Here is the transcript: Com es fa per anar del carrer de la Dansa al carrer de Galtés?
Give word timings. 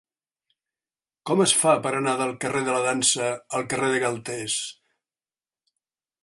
Com 1.29 1.43
es 1.45 1.53
fa 1.63 1.73
per 1.83 1.91
anar 1.97 2.15
del 2.21 2.33
carrer 2.45 2.63
de 2.69 2.73
la 2.77 2.81
Dansa 2.87 3.29
al 3.59 3.69
carrer 3.75 3.91
de 3.97 4.01
Galtés? 4.07 4.57